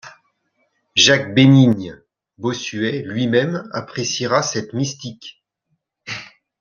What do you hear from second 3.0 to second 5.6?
lui-même appréciera cette mystique.